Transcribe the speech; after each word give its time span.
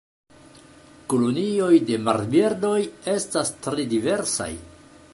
Kolonioj 1.13 1.69
de 1.91 1.99
marbirdoj 2.09 2.75
estas 3.17 3.55
tre 3.67 3.87
diversaj. 3.97 4.53